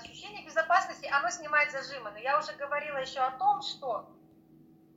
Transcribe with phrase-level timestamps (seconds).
[0.00, 2.10] ощущение безопасности, оно снимает зажимы.
[2.10, 4.06] Но я уже говорила еще о том, что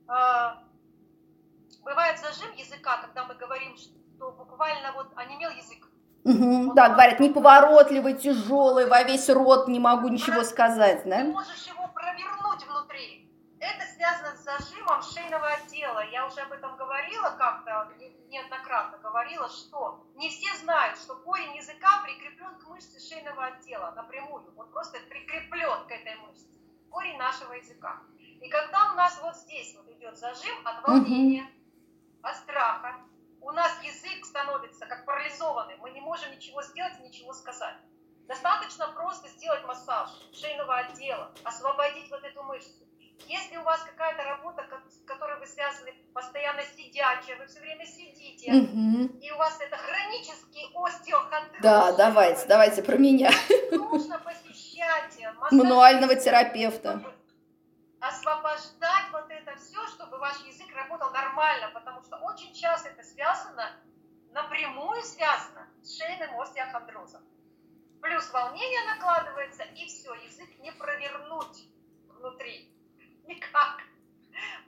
[0.08, 0.50] э,
[1.82, 5.88] бывает зажим языка, когда мы говорим, что буквально вот онемел язык.
[6.24, 11.18] Угу, да, говорят, неповоротливый, тяжелый, во весь рот не могу ничего сказать, да?
[11.18, 13.30] Ты можешь его провернуть внутри.
[13.64, 16.04] Это связано с зажимом шейного отдела.
[16.10, 17.90] Я уже об этом говорила как-то,
[18.28, 24.52] неоднократно говорила, что не все знают, что корень языка прикреплен к мышце шейного отдела напрямую.
[24.58, 26.46] Он просто прикреплен к этой мышце.
[26.90, 28.02] Корень нашего языка.
[28.18, 31.50] И когда у нас вот здесь вот идет зажим от волнения,
[32.20, 32.96] от страха,
[33.40, 37.76] у нас язык становится как парализованный, мы не можем ничего сделать ничего сказать.
[38.26, 42.84] Достаточно просто сделать массаж шейного отдела, освободить вот эту мышцу.
[43.26, 48.52] Если у вас какая-то работа, с которой вы связаны постоянно сидячая, вы все время сидите,
[48.52, 49.18] угу.
[49.20, 51.62] и у вас это хронический остеохондроз.
[51.62, 53.30] Да, давайте, давайте про меня.
[53.70, 55.18] Нужно посещать
[55.50, 57.02] мануального терапевта.
[58.00, 63.70] Освобождать вот это все, чтобы ваш язык работал нормально, потому что очень часто это связано,
[64.32, 67.22] напрямую связано с шейным остеохондрозом.
[68.02, 71.66] Плюс волнение накладывается, и все, язык не провернуть
[72.08, 72.70] внутри.
[73.26, 73.80] Никак.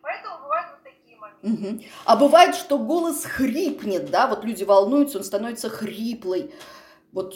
[0.00, 1.25] Поэтому бывают вот такие моменты.
[1.42, 1.80] Угу.
[2.04, 6.54] А бывает, что голос хрипнет, да, вот люди волнуются, он становится хриплый.
[7.12, 7.34] Вот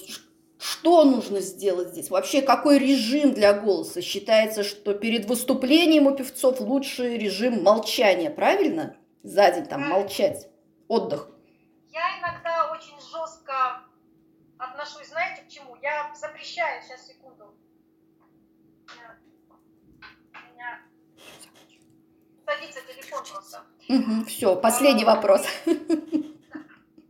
[0.58, 2.10] что нужно сделать здесь?
[2.10, 4.02] Вообще, какой режим для голоса?
[4.02, 8.96] Считается, что перед выступлением у певцов лучший режим молчания, правильно?
[9.22, 10.48] За день там молчать,
[10.88, 11.30] отдых.
[11.90, 13.82] Я иногда очень жестко
[14.58, 15.76] отношусь, знаете, к чему?
[15.82, 17.54] Я запрещаю, сейчас, секунду.
[20.34, 20.80] У меня
[22.60, 23.64] садится телефон просто.
[23.88, 25.46] Угу, все, последний а, вопрос.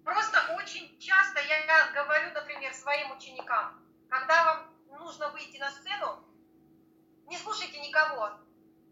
[0.04, 6.24] Просто очень часто я говорю, например, своим ученикам, когда вам нужно выйти на сцену,
[7.26, 8.30] не слушайте никого.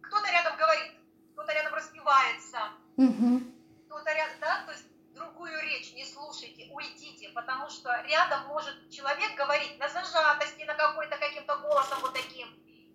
[0.00, 0.92] Кто-то рядом говорит,
[1.32, 2.58] кто-то рядом распевается,
[2.96, 3.42] угу.
[3.86, 4.84] кто-то рядом, да, то есть
[5.14, 11.16] другую речь не слушайте, уйдите, потому что рядом может человек говорить на зажатости, на какой-то
[11.18, 12.48] каким-то голосом вот таким,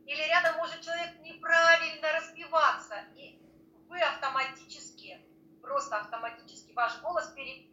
[0.06, 3.40] или рядом может человек неправильно распеваться, и
[3.94, 5.22] вы автоматически,
[5.62, 7.68] просто автоматически ваш голос пере,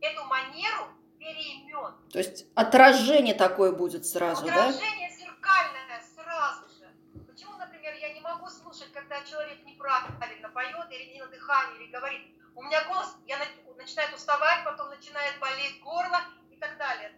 [0.00, 1.94] эту манеру переймет.
[2.12, 4.76] То есть отражение такое будет сразу, отражение да?
[4.76, 6.88] Отражение зеркальное сразу же.
[7.26, 11.90] Почему, например, я не могу слушать, когда человек неправильно поет или не на дыхании, или
[11.90, 12.22] говорит,
[12.54, 13.38] у меня голос, я
[13.76, 16.20] начинает уставать, потом начинает болеть горло
[16.50, 17.12] и так далее.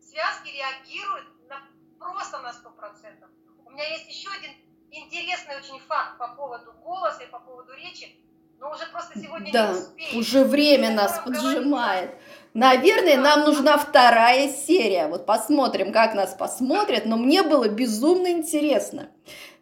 [0.00, 1.62] Связки реагируют на,
[1.98, 3.28] просто на 100%.
[3.64, 4.50] У меня есть еще один
[4.90, 8.16] интересный очень факт по поводу голоса и по поводу речи,
[8.60, 10.18] но уже просто сегодня да, не успеем.
[10.18, 12.10] уже время нас поджимает.
[12.52, 15.08] Наверное, нам нужна вторая серия.
[15.08, 17.06] Вот посмотрим, как нас посмотрят.
[17.06, 19.08] Но мне было безумно интересно.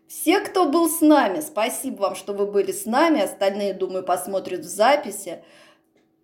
[0.09, 3.21] Все, кто был с нами, спасибо вам, что вы были с нами.
[3.21, 5.45] Остальные, думаю, посмотрят в записи.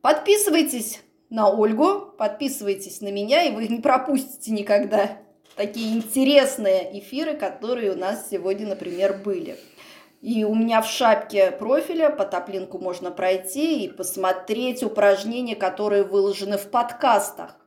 [0.01, 5.19] Подписывайтесь на Ольгу, подписывайтесь на меня, и вы не пропустите никогда
[5.55, 9.57] такие интересные эфиры, которые у нас сегодня, например, были.
[10.25, 16.57] И у меня в шапке профиля по топлинку можно пройти и посмотреть упражнения, которые выложены
[16.57, 17.59] в подкастах.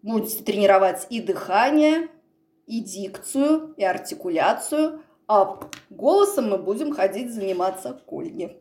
[0.00, 2.08] Будете тренировать и дыхание,
[2.66, 5.02] и дикцию, и артикуляцию.
[5.28, 8.56] А голосом мы будем ходить заниматься к Ольге.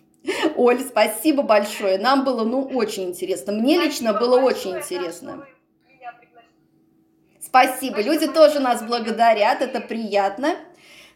[0.56, 1.98] Оль, спасибо большое.
[1.98, 3.54] Нам было, ну, очень интересно.
[3.54, 5.44] Мне спасибо лично было очень интересно.
[7.40, 7.96] Спасибо.
[7.96, 8.02] спасибо.
[8.02, 9.62] Люди тоже нас благодарят.
[9.62, 10.54] Это приятно.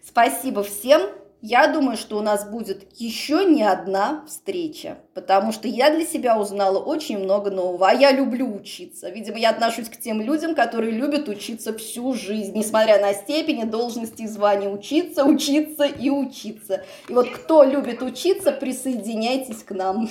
[0.02, 1.02] Спасибо всем.
[1.44, 6.38] Я думаю, что у нас будет еще не одна встреча, потому что я для себя
[6.38, 9.10] узнала очень много нового, а я люблю учиться.
[9.10, 14.22] Видимо, я отношусь к тем людям, которые любят учиться всю жизнь, несмотря на степени, должности
[14.22, 14.68] и звания.
[14.68, 16.84] Учиться, учиться и учиться.
[17.08, 20.08] И вот кто любит учиться, присоединяйтесь к нам.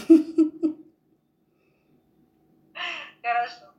[3.23, 3.71] Хорошо.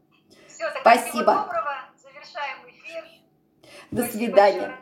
[0.49, 1.19] Все, Спасибо.
[1.19, 1.77] доброго.
[2.03, 3.05] Завершаем эфир.
[3.91, 4.73] До свидания.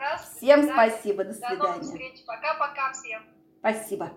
[0.40, 1.24] Всем спасибо.
[1.24, 1.56] До свидания.
[1.58, 2.24] До новых встреч.
[2.24, 3.22] Пока-пока всем.
[3.58, 4.10] Спасибо.